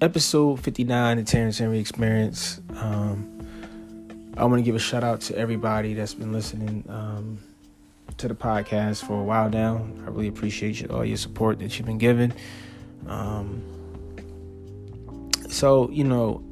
[0.00, 2.60] episode 59, the Terrence Henry Experience.
[2.76, 3.46] Um,
[4.36, 7.38] I want to give a shout out to everybody that's been listening um,
[8.16, 9.86] to the podcast for a while now.
[10.06, 12.32] I really appreciate you, all your support that you've been giving.
[13.06, 13.62] Um,
[15.50, 16.42] so, you know,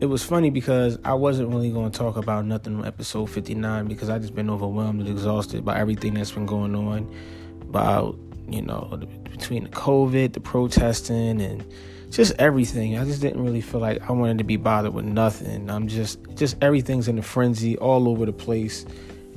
[0.00, 3.86] it was funny because I wasn't really going to talk about nothing on episode 59
[3.86, 7.14] because I just been overwhelmed and exhausted by everything that's been going on
[7.60, 8.18] about,
[8.48, 8.98] you know,
[9.30, 11.64] between the COVID, the protesting, and
[12.12, 12.98] just everything.
[12.98, 15.70] I just didn't really feel like I wanted to be bothered with nothing.
[15.70, 18.84] I'm just, just everything's in a frenzy all over the place.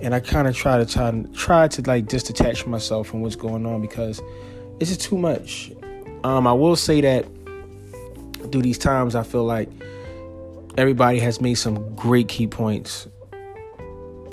[0.02, 3.38] And I kind of try to try, try to like just detach myself from what's
[3.38, 4.22] going on because
[4.80, 5.72] it's just too much.
[6.26, 7.26] Um, I will say that
[8.52, 9.70] through these times, I feel like
[10.78, 13.08] everybody has made some great key points.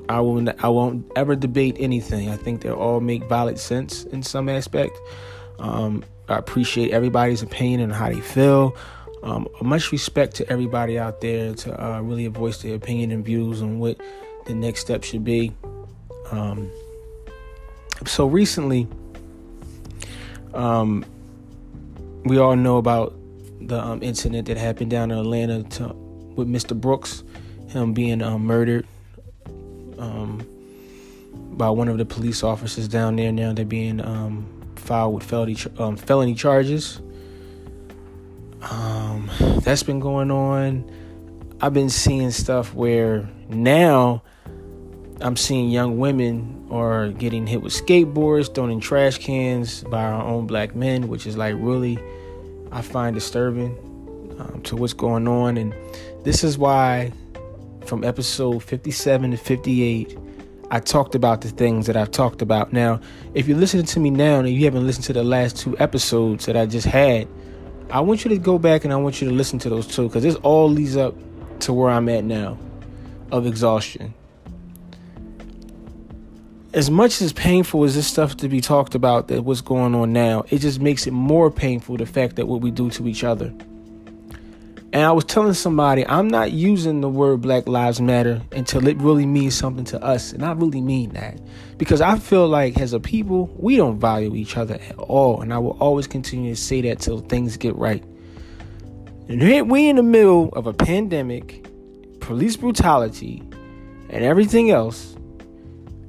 [0.09, 2.29] I won't I won't ever debate anything.
[2.29, 4.99] I think they all make valid sense in some aspect.
[5.59, 8.77] Um, I appreciate everybody's opinion and how they feel.
[9.23, 13.63] Um, much respect to everybody out there to uh, really voice their opinion and views
[13.63, 14.01] on what
[14.47, 15.53] the next step should be.
[16.31, 16.71] Um,
[18.07, 18.89] so recently,
[20.55, 21.05] um,
[22.25, 23.15] we all know about
[23.61, 25.95] the um, incident that happened down in Atlanta to
[26.35, 26.79] with Mr.
[26.79, 27.23] Brooks,
[27.69, 28.87] him being um, murdered
[29.99, 30.47] um,
[31.53, 33.31] by one of the police officers down there.
[33.31, 34.62] Now they're being um,
[34.93, 37.01] filed with felony um, felony charges.
[38.61, 39.31] Um,
[39.65, 40.85] that's been going on.
[41.63, 44.23] I've been seeing stuff where now
[45.23, 50.23] I'm seeing young women are getting hit with skateboards, thrown in trash cans by our
[50.23, 51.99] own black men, which is like really,
[52.71, 53.75] I find disturbing
[54.39, 55.57] um, to what's going on.
[55.57, 55.75] And
[56.23, 57.13] this is why,
[57.87, 60.19] from episode 57 to 58,
[60.73, 62.73] I talked about the things that I've talked about.
[62.73, 62.99] Now,
[63.35, 66.47] if you're listening to me now and you haven't listened to the last two episodes
[66.47, 67.29] that I just had,
[67.91, 70.09] I want you to go back and I want you to listen to those two
[70.09, 71.15] because this all leads up
[71.61, 72.57] to where I'm at now
[73.31, 74.15] of exhaustion.
[76.73, 80.15] As much as painful as this stuff to be talked about that what's going on
[80.15, 83.25] now, it just makes it more painful the fact that what we do to each
[83.25, 83.53] other.
[84.93, 88.99] And I was telling somebody, I'm not using the word Black Lives Matter until it
[88.99, 90.35] really means something to us.
[90.35, 91.41] And I really mean that.
[91.79, 95.41] Because I feel like as a people, we don't value each other at all.
[95.41, 98.05] And I will always continue to say that till things get right.
[99.29, 101.67] And we in the middle of a pandemic,
[102.21, 103.43] police brutality,
[104.11, 105.17] and everything else.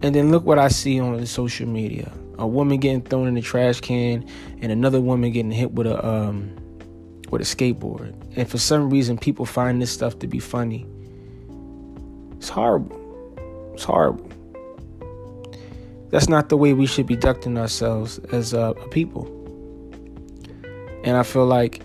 [0.02, 2.12] And then look what I see on the social media.
[2.38, 4.28] A woman getting thrown in the trash can
[4.60, 6.54] and another woman getting hit with a um,
[7.34, 8.14] with a skateboard.
[8.38, 10.86] And for some reason, people find this stuff to be funny.
[12.38, 13.72] It's horrible.
[13.74, 14.30] It's horrible.
[16.12, 19.26] That's not the way we should be conducting ourselves as a, a people.
[21.04, 21.82] And I feel like,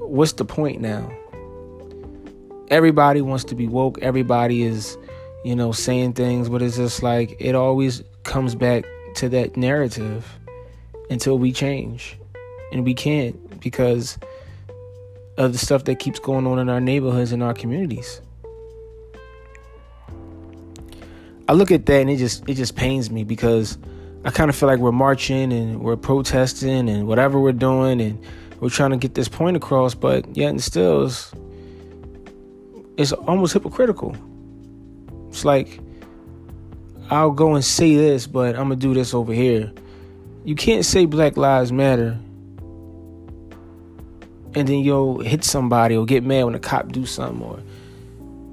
[0.00, 1.10] what's the point now?
[2.68, 3.98] Everybody wants to be woke.
[4.02, 4.98] Everybody is,
[5.46, 8.84] you know, saying things, but it's just like it always comes back
[9.16, 10.38] to that narrative
[11.08, 12.18] until we change.
[12.70, 14.18] And we can't because
[15.36, 18.20] of the stuff that keeps going on in our neighborhoods and our communities.
[21.48, 23.76] I look at that and it just it just pains me because
[24.24, 28.24] I kind of feel like we're marching and we're protesting and whatever we're doing and
[28.60, 31.32] we're trying to get this point across, but yet and still it's,
[32.96, 34.16] it's almost hypocritical.
[35.28, 35.80] It's like
[37.10, 39.72] I'll go and say this, but I'm gonna do this over here.
[40.44, 42.18] You can't say Black Lives Matter
[44.54, 47.60] and then you'll hit somebody or get mad when a cop do something or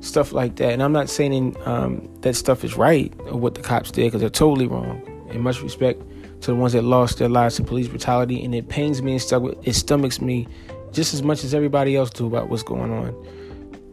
[0.02, 0.74] stuff like that.
[0.74, 4.22] And I'm not saying um, that stuff is right or what the cops did because
[4.22, 5.02] they're totally wrong.
[5.30, 6.02] And much respect
[6.42, 8.44] to the ones that lost their lives to police brutality.
[8.44, 10.48] And it pains me and stuck with, it stomachs me
[10.92, 13.28] just as much as everybody else do about what's going on.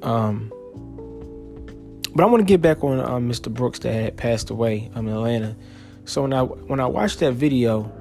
[0.02, 0.52] Um,
[2.14, 3.52] but I want to get back on um, Mr.
[3.52, 5.56] Brooks that had passed away um, in Atlanta.
[6.04, 7.92] So when I when I watched that video,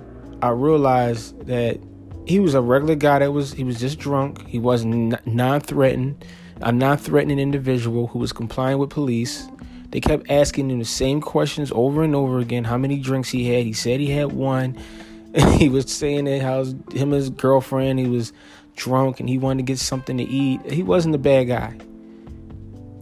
[0.42, 1.80] I realized that
[2.28, 4.46] he was a regular guy that was he was just drunk.
[4.48, 6.22] He wasn't non-threatening,
[6.62, 9.48] a non-threatening individual who was complying with police.
[9.92, 12.66] They kept asking him the same questions over and over again.
[12.66, 13.64] How many drinks he had?
[13.64, 14.78] He said he had one.
[15.54, 18.34] he was saying that how him and his girlfriend he was
[18.76, 20.60] drunk and he wanted to get something to eat.
[20.70, 21.78] He wasn't a bad guy.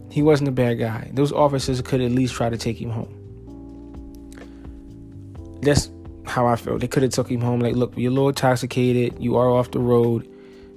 [0.08, 1.10] He wasn't a bad guy.
[1.12, 3.12] Those officers could at least try to take him home.
[5.62, 5.90] That's
[6.36, 6.80] how I felt.
[6.80, 7.60] They could have took him home.
[7.60, 9.16] Like, look, you're a little intoxicated.
[9.18, 10.28] You are off the road.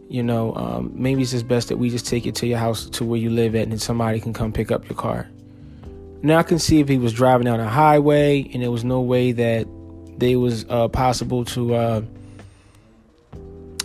[0.07, 2.89] You know, um, maybe it's just best that we just take you to your house
[2.91, 5.27] to where you live at, and then somebody can come pick up your car.
[6.23, 9.01] Now I can see if he was driving down a highway, and there was no
[9.01, 9.67] way that
[10.17, 12.01] they was uh, possible to uh,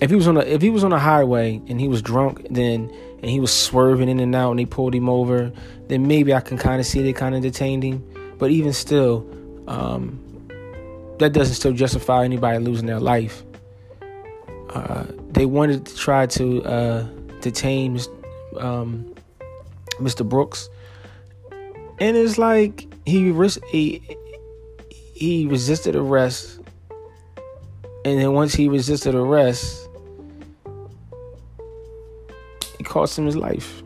[0.01, 2.47] if he was on a if he was on a highway and he was drunk,
[2.51, 5.53] then and he was swerving in and out and they pulled him over,
[5.89, 8.05] then maybe I can kind of see they kind of detained him.
[8.39, 9.27] But even still,
[9.67, 10.24] um,
[11.19, 13.43] that doesn't still justify anybody losing their life.
[14.71, 17.07] Uh, they wanted to try to uh,
[17.41, 18.01] detain
[18.59, 19.15] um,
[20.01, 20.29] Mr.
[20.29, 20.69] Brooks,
[22.01, 23.33] and it's like he
[23.69, 24.03] he
[24.89, 26.61] he resisted arrest,
[28.05, 29.89] and then once he resisted arrest,
[32.81, 33.84] it cost him his life.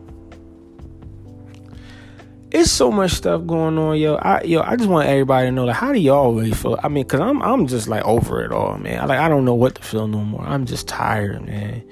[2.69, 4.13] It's so much stuff going on, yo.
[4.17, 6.79] I yo, I just want everybody to know, like, how do y'all really feel?
[6.83, 9.07] I mean, cause I'm I'm just like over it all, man.
[9.07, 10.43] Like I don't know what to feel no more.
[10.43, 11.83] I'm just tired, man.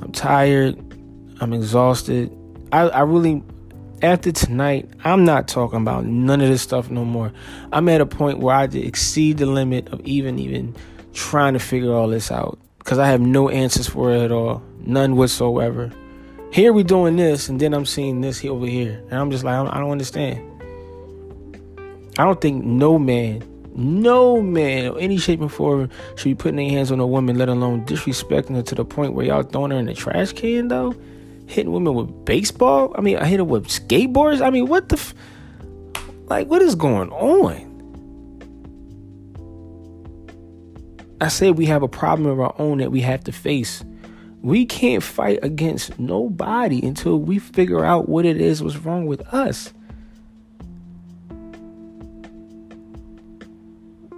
[0.00, 0.78] I'm tired.
[1.42, 2.34] I'm exhausted.
[2.72, 3.42] I I really
[4.00, 7.30] after tonight, I'm not talking about none of this stuff no more.
[7.70, 10.74] I'm at a point where I exceed the limit of even even
[11.12, 14.62] trying to figure all this out because I have no answers for it at all,
[14.78, 15.92] none whatsoever.
[16.52, 19.44] Here we doing this, and then I'm seeing this here over here, and I'm just
[19.44, 20.40] like, I don't understand.
[22.18, 23.44] I don't think no man,
[23.74, 27.36] no man, or any shape or form should be putting their hands on a woman,
[27.36, 30.68] let alone disrespecting her to the point where y'all throwing her in the trash can,
[30.68, 30.94] though.
[31.46, 32.94] Hitting women with baseball.
[32.96, 34.40] I mean, I hit her with skateboards.
[34.40, 35.14] I mean, what the, f-
[36.24, 37.66] like, what is going on?
[41.20, 43.84] I said we have a problem of our own that we have to face.
[44.46, 49.20] We can't fight against nobody until we figure out what it is what's wrong with
[49.34, 49.74] us.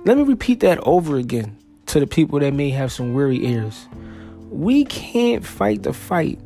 [0.05, 3.89] Let me repeat that over again to the people that may have some weary ears.
[4.51, 6.39] We can't fight the fight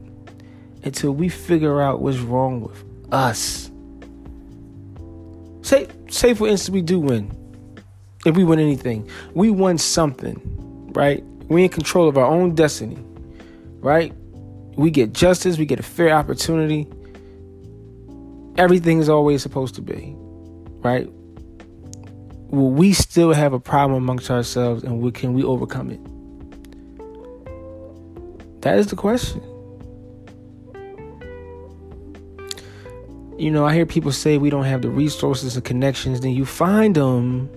[0.84, 3.68] until we figure out what's wrong with us.
[5.62, 7.36] Say, say for instance, we do win.
[8.24, 10.40] If we win anything, we won something,
[10.94, 11.24] right?
[11.48, 13.04] We're in control of our own destiny
[13.82, 14.14] right?
[14.76, 16.88] We get justice, we get a fair opportunity.
[18.56, 20.14] Everything is always supposed to be,
[20.82, 21.10] right?
[22.48, 26.00] Will we still have a problem amongst ourselves and we, can we overcome it?
[28.62, 29.42] That is the question.
[33.38, 36.46] You know, I hear people say we don't have the resources and connections, then you
[36.46, 37.50] find them.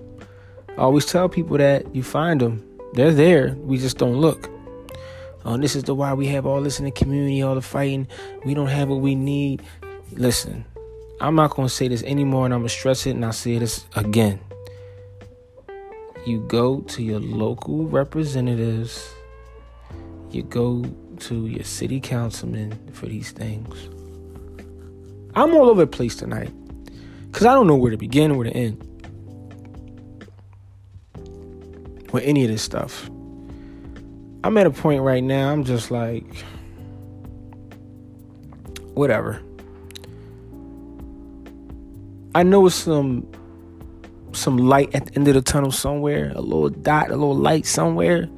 [0.70, 2.64] I always tell people that you find them.
[2.94, 3.54] They're there.
[3.60, 4.50] We just don't look.
[5.46, 8.08] Oh, this is the why we have all this in the community, all the fighting.
[8.44, 9.62] We don't have what we need.
[10.10, 10.64] Listen,
[11.20, 13.86] I'm not to say this anymore and I'm to stress it and I'll say this
[13.94, 14.40] again.
[16.26, 19.08] You go to your local representatives,
[20.32, 20.84] you go
[21.20, 23.88] to your city councilman for these things.
[25.36, 26.50] I'm all over the place tonight
[27.30, 28.82] because I don't know where to begin or where to end
[32.12, 33.08] with any of this stuff.
[34.46, 36.24] I'm at a point right now, I'm just like,
[38.94, 39.42] whatever.
[42.32, 43.28] I know it's some
[44.30, 47.66] some light at the end of the tunnel somewhere, a little dot, a little light
[47.66, 48.28] somewhere.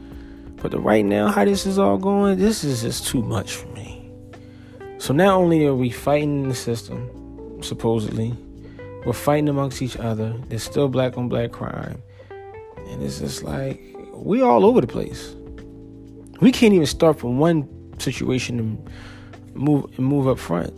[0.63, 3.67] But the right now, how this is all going, this is just too much for
[3.69, 4.11] me.
[4.97, 8.35] So not only are we fighting the system, supposedly,
[9.05, 10.35] we're fighting amongst each other.
[10.49, 12.03] There's still black on black crime.
[12.31, 13.79] And it's just like
[14.15, 15.35] we all over the place.
[16.41, 17.69] We can't even start from one
[17.99, 18.91] situation and
[19.55, 20.73] move and move up front.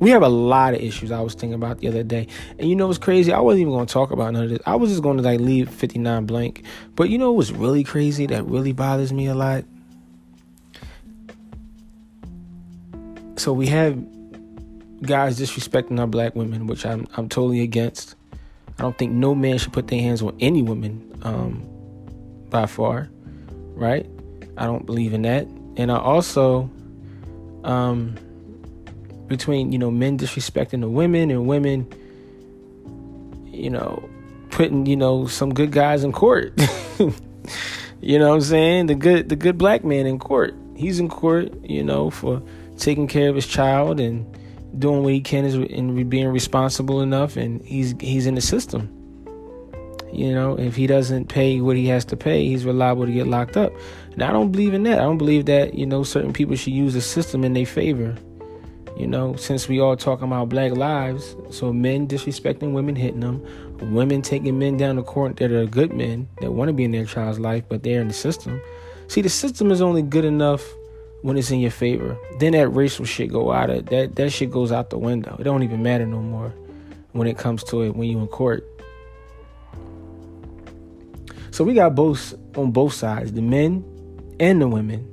[0.00, 2.26] We have a lot of issues I was thinking about the other day.
[2.58, 3.32] And you know what's crazy?
[3.32, 4.58] I wasn't even to talk about none of this.
[4.66, 6.64] I was just to like leave 59 blank.
[6.94, 9.64] But you know what's really crazy that really bothers me a lot?
[13.36, 13.96] So we have
[15.02, 18.14] guys disrespecting our black women, which I'm I'm totally against.
[18.78, 21.66] I don't think no man should put their hands on any woman um,
[22.50, 23.08] by far
[23.74, 24.06] right?
[24.56, 25.46] I don't believe in that.
[25.76, 26.70] And I also,
[27.64, 28.14] um,
[29.26, 31.92] between, you know, men disrespecting the women and women,
[33.46, 34.08] you know,
[34.50, 36.52] putting, you know, some good guys in court.
[38.00, 38.86] you know what I'm saying?
[38.86, 40.54] The good the good black man in court.
[40.76, 42.42] He's in court, you know, for
[42.76, 44.26] taking care of his child and
[44.78, 49.03] doing what he can and being responsible enough and he's he's in the system.
[50.14, 53.26] You know, if he doesn't pay what he has to pay, he's reliable to get
[53.26, 53.72] locked up.
[54.12, 54.98] And I don't believe in that.
[54.98, 58.16] I don't believe that, you know, certain people should use the system in their favor.
[58.96, 63.44] You know, since we all talking about black lives, so men disrespecting women, hitting them,
[63.92, 66.92] women taking men down the court that are good men that want to be in
[66.92, 68.60] their child's life, but they're in the system.
[69.08, 70.64] See, the system is only good enough
[71.22, 72.16] when it's in your favor.
[72.38, 74.14] Then that racial shit go out of that.
[74.14, 75.36] That shit goes out the window.
[75.40, 76.54] It don't even matter no more
[77.12, 78.64] when it comes to it when you in court.
[81.54, 83.84] So we got both on both sides, the men
[84.40, 85.08] and the women.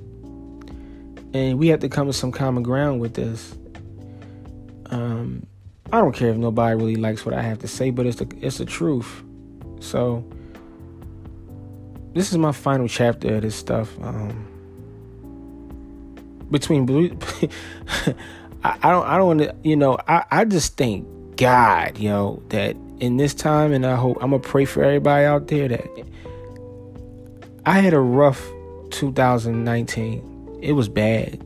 [1.32, 3.54] And we have to come to some common ground with this.
[4.86, 5.46] Um,
[5.92, 8.26] I don't care if nobody really likes what I have to say, but it's the
[8.40, 9.22] it's the truth.
[9.78, 10.28] So
[12.12, 13.96] this is my final chapter of this stuff.
[14.00, 14.48] Um,
[16.50, 17.16] between blue,
[18.64, 21.06] I, I, don't I don't want to you know I I just thank
[21.36, 25.24] God you know that in this time, and I hope I'm gonna pray for everybody
[25.24, 25.86] out there that
[27.64, 28.42] I had a rough
[28.90, 30.58] 2019.
[30.60, 31.40] It was bad.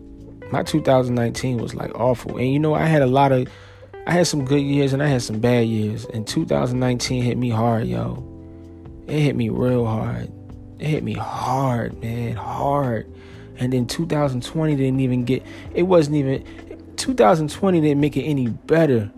[0.50, 3.48] My 2019 was like awful, and you know I had a lot of
[4.06, 6.04] I had some good years and I had some bad years.
[6.06, 8.24] And 2019 hit me hard, yo.
[9.08, 10.30] It hit me real hard.
[10.78, 13.12] It hit me hard, man, hard.
[13.58, 15.42] And then 2020 didn't even get.
[15.74, 16.44] It wasn't even.
[16.96, 19.10] 2020 didn't make it any better.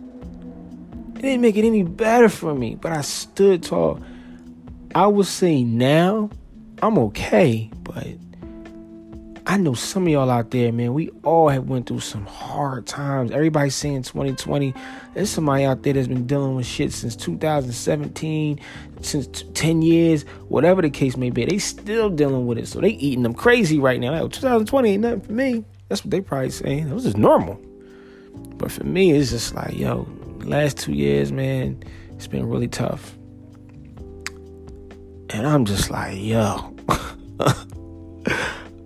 [1.17, 4.01] It didn't make it any better for me, but I stood tall.
[4.95, 6.31] I would say now
[6.83, 8.07] I'm okay, but
[9.47, 12.87] I know some of y'all out there, man, we all have went through some hard
[12.87, 13.31] times.
[13.31, 14.75] Everybody's saying 2020.
[15.15, 18.61] There's somebody out there that's been dealing with shit since 2017,
[19.01, 21.47] since 10 years, whatever the case may be.
[21.47, 22.69] They still dealing with it.
[22.69, 24.13] So they eating them crazy right now.
[24.13, 25.65] Like, 2020 ain't nothing for me.
[25.89, 26.89] That's what they probably saying.
[26.89, 27.59] It was just normal.
[28.57, 30.07] But for me, it's just like, yo,
[30.45, 33.18] last two years, man, it's been really tough.
[35.31, 36.75] And I'm just like, yo.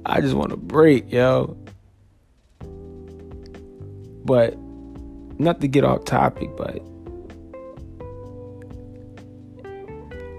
[0.04, 1.56] I just want to break, yo.
[4.25, 4.56] But
[5.38, 6.82] not to get off topic, but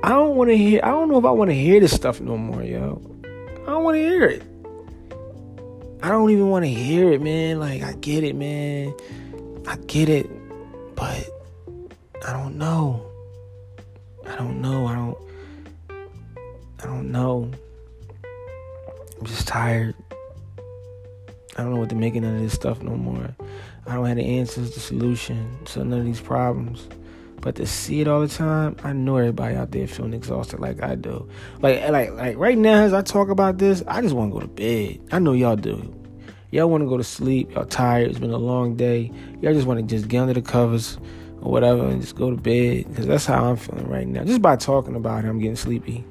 [0.03, 0.81] I don't want to hear.
[0.83, 3.01] I don't know if I want to hear this stuff no more, yo.
[3.63, 4.43] I don't want to hear it.
[6.01, 7.60] I don't even want to hear it, man.
[7.60, 8.93] Like I get it, man.
[9.65, 10.29] I get it,
[10.95, 11.25] but
[12.27, 13.05] I don't know.
[14.27, 14.88] I don't know.
[14.88, 15.17] I don't.
[16.84, 17.50] I don't know.
[19.20, 19.96] I'm just tired.
[21.56, 23.34] I don't know what to make of none of this stuff no more.
[23.86, 26.88] I don't have the answers, the solution to none of these problems.
[27.40, 30.82] But to see it all the time, I know everybody out there feeling exhausted like
[30.82, 31.30] I do.
[31.62, 34.40] Like like like right now as I talk about this, I just want to go
[34.40, 35.00] to bed.
[35.12, 35.94] I know y'all do.
[36.52, 37.54] Y'all want to go to sleep.
[37.54, 38.10] Y'all tired.
[38.10, 39.12] It's been a long day.
[39.42, 40.98] Y'all just want to just get under the covers
[41.42, 42.88] or whatever and just go to bed.
[42.90, 44.24] Because that's how I'm feeling right now.
[44.24, 46.06] Just by talking about it, I'm getting sleepy.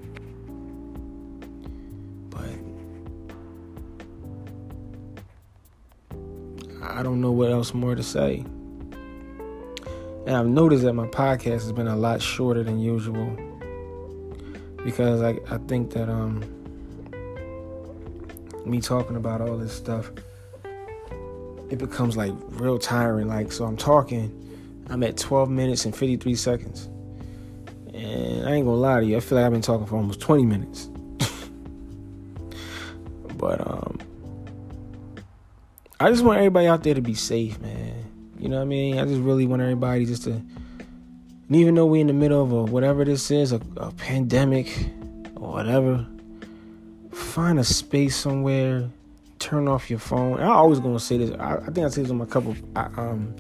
[7.03, 8.45] I don't know what else more to say.
[10.25, 13.37] And I've noticed that my podcast has been a lot shorter than usual.
[14.85, 16.45] Because I, I think that um
[18.65, 20.13] me talking about all this stuff
[21.71, 23.27] it becomes like real tiring.
[23.27, 24.31] Like so I'm talking
[24.89, 26.85] I'm at 12 minutes and 53 seconds.
[27.93, 30.21] And I ain't gonna lie to you I feel like I've been talking for almost
[30.21, 30.89] 20 minutes.
[33.39, 33.92] But um
[36.03, 37.95] I just want everybody out there to be safe, man.
[38.37, 38.99] You know what I mean?
[38.99, 40.47] I just really want everybody just to, and
[41.51, 44.91] even though we're in the middle of a whatever this is, a, a pandemic
[45.37, 46.05] or whatever,
[47.13, 48.91] find a space somewhere,
[49.39, 50.41] turn off your phone.
[50.41, 51.31] I'm always gonna say this.
[51.39, 53.37] I, I think I say this on my couple um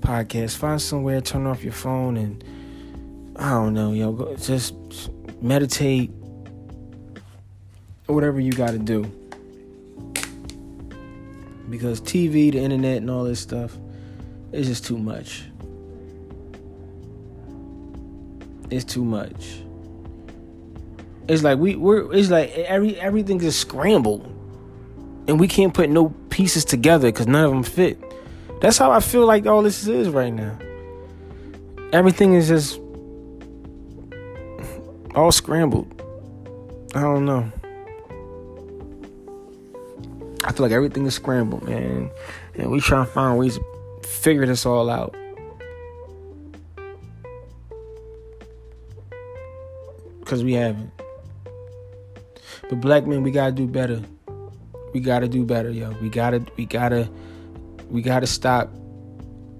[0.00, 0.56] podcasts.
[0.56, 2.42] Find somewhere, turn off your phone, and
[3.36, 4.74] I don't know, yo, go, just
[5.42, 6.10] meditate,
[8.06, 9.12] whatever you got to do
[11.68, 13.76] because TV, the internet, and all this stuff
[14.52, 15.44] is just too much.
[18.70, 19.60] It's too much.
[21.28, 24.24] It's like we we're it's like every everything is scrambled,
[25.28, 27.98] and we can't put no pieces together because none of them fit.
[28.60, 30.58] That's how I feel like all this is right now.
[31.92, 32.80] Everything is just
[35.14, 36.02] all scrambled.
[36.94, 37.50] I don't know.
[40.46, 42.08] I feel like everything is scrambled, man.
[42.54, 45.14] And we trying to find ways to figure this all out.
[50.24, 50.90] Cause we haven't.
[52.68, 54.02] But black men, we gotta do better.
[54.92, 55.90] We gotta do better, yo.
[56.00, 57.08] We gotta, we gotta,
[57.90, 58.70] we gotta stop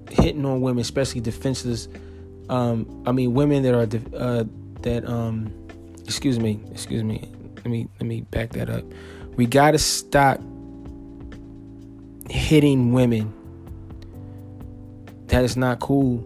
[0.09, 1.87] hitting on women, especially defenseless.
[2.49, 4.43] Um, I mean, women that are uh,
[4.81, 5.53] that um,
[6.03, 7.29] excuse me, excuse me.
[7.57, 8.83] Let me let me back that up.
[9.35, 10.41] We gotta stop
[12.29, 13.33] hitting women.
[15.27, 16.25] That is not cool.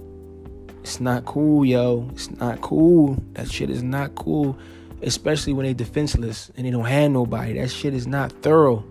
[0.81, 2.09] It's not cool, yo.
[2.13, 3.21] It's not cool.
[3.33, 4.57] That shit is not cool.
[5.01, 7.53] Especially when they defenseless and they don't have nobody.
[7.53, 8.83] That shit is not thorough.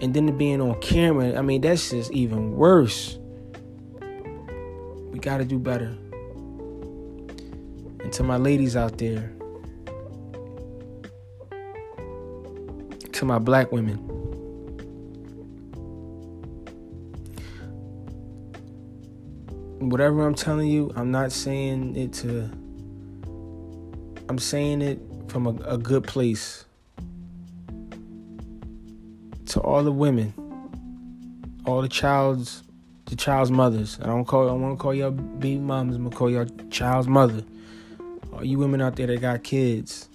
[0.00, 3.18] And then being on camera, I mean, that's just even worse.
[5.10, 5.96] We gotta do better.
[8.00, 9.32] And to my ladies out there,
[13.12, 14.13] to my black women.
[19.90, 22.50] Whatever I'm telling you, I'm not saying it to.
[24.30, 24.98] I'm saying it
[25.28, 26.64] from a, a good place.
[29.46, 30.32] To all the women,
[31.66, 32.62] all the child's,
[33.04, 33.98] the child's mothers.
[34.00, 34.48] I don't call.
[34.48, 35.96] I want to call y'all baby moms.
[35.96, 37.44] I'm gonna call y'all child's mother.
[38.32, 40.08] All you women out there that got kids,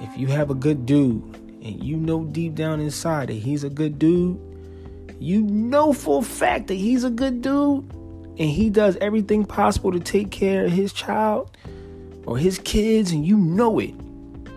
[0.00, 1.22] if you have a good dude
[1.62, 4.36] and you know deep down inside that he's a good dude,
[5.20, 7.88] you know for a fact that he's a good dude
[8.38, 11.56] and he does everything possible to take care of his child
[12.26, 13.94] or his kids and you know it.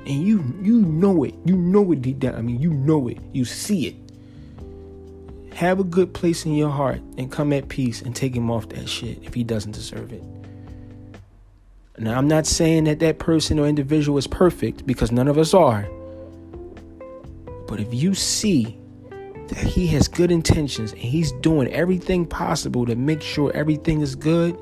[0.06, 1.36] And you you know it.
[1.46, 2.36] You know it deep down.
[2.36, 3.20] I mean, you know it.
[3.32, 3.96] You see it.
[5.54, 8.70] Have a good place in your heart and come at peace and take him off
[8.70, 10.24] that shit if he doesn't deserve it.
[11.98, 15.54] Now, I'm not saying that that person or individual is perfect because none of us
[15.54, 15.88] are.
[17.68, 18.78] But if you see
[19.50, 24.16] that he has good intentions and he's doing everything possible to make sure everything is
[24.16, 24.58] good,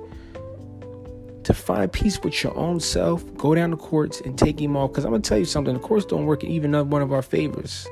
[1.44, 4.91] to find peace with your own self, go down the courts and take him off.
[4.91, 7.13] Because I'm going to tell you something the courts don't work in even one of
[7.13, 7.88] our favors.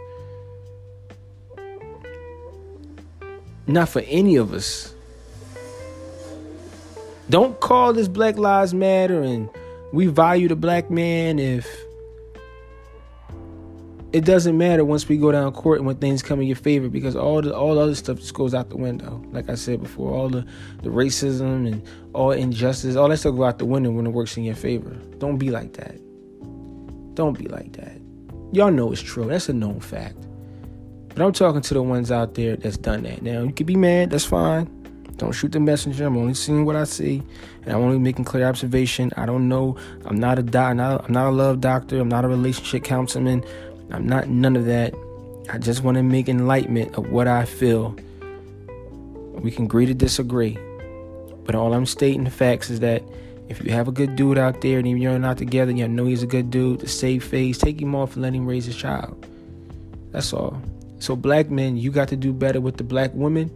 [3.68, 4.94] Not for any of us.
[7.30, 9.50] Don't call this Black Lives Matter and
[9.92, 11.85] we value the black man if
[14.16, 16.88] it doesn't matter once we go down court and when things come in your favor
[16.88, 19.22] because all the all the other stuff just goes out the window.
[19.34, 20.46] Like I said before, all the,
[20.84, 24.38] the racism and all injustice, all that stuff go out the window when it works
[24.38, 24.92] in your favor.
[25.18, 26.00] Don't be like that.
[27.16, 28.00] Don't be like that.
[28.54, 29.26] Y'all know it's true.
[29.26, 30.16] That's a known fact.
[31.10, 33.22] But I'm talking to the ones out there that's done that.
[33.22, 34.72] Now you could be mad, that's fine.
[35.18, 36.06] Don't shoot the messenger.
[36.06, 37.22] I'm only seeing what I see,
[37.64, 39.12] and I'm only making clear observation.
[39.18, 39.76] I don't know.
[40.06, 40.72] I'm not a doc.
[40.72, 42.00] I'm not, I'm not a love doctor.
[42.00, 43.46] I'm not a relationship counselman.
[43.96, 44.94] I'm not none of that.
[45.50, 47.96] I just want to make enlightenment of what I feel.
[49.34, 50.58] We can agree to disagree,
[51.46, 53.04] but all I'm stating facts is that
[53.48, 56.06] if you have a good dude out there and even you're not together, you know
[56.06, 56.80] he's a good dude.
[56.82, 59.26] To save face, take him off and let him raise his child.
[60.12, 60.62] That's all.
[61.00, 63.56] So black men, you got to do better with the black women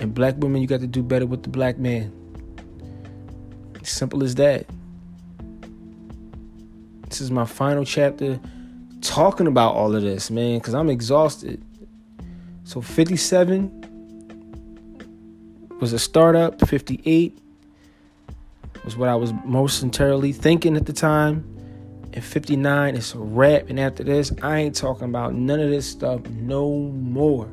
[0.00, 2.12] and black women, you got to do better with the black man.
[3.82, 4.66] Simple as that.
[7.08, 8.38] This is my final chapter
[9.10, 11.60] talking about all of this, man, because I'm exhausted.
[12.62, 13.76] So 57
[15.80, 17.36] was a startup, 58
[18.84, 21.44] was what I was most entirely thinking at the time.
[22.12, 23.68] And 59 is a wrap.
[23.68, 27.48] And after this, I ain't talking about none of this stuff no more.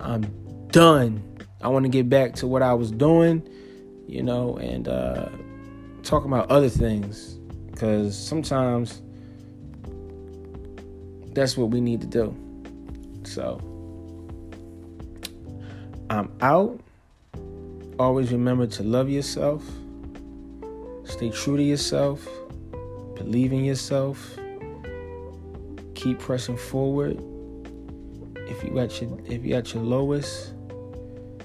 [0.00, 0.22] I'm
[0.68, 1.22] done.
[1.62, 3.48] I want to get back to what I was doing,
[4.08, 5.28] you know, and uh,
[6.02, 7.38] talking about other things
[7.70, 9.00] because sometimes
[11.32, 12.34] that's what we need to do.
[13.24, 13.60] So
[16.08, 16.80] I'm out.
[17.98, 19.62] Always remember to love yourself,
[21.04, 22.26] stay true to yourself,
[23.14, 24.38] believe in yourself,
[25.94, 27.22] keep pressing forward.
[28.48, 30.54] If you at your if you at your lowest,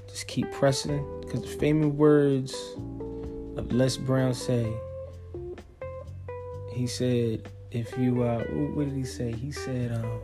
[0.07, 1.05] just keep pressing.
[1.21, 2.55] Because the famous words
[3.57, 4.71] of Les Brown say,
[6.71, 8.39] he said, if you, uh,
[8.73, 9.33] what did he say?
[9.33, 10.21] He said, um,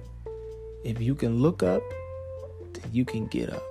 [0.85, 1.83] if you can look up,
[2.73, 3.70] then you can get up.